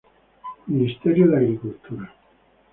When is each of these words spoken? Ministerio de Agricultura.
Ministerio 0.65 1.27
de 1.27 1.37
Agricultura. 1.37 2.11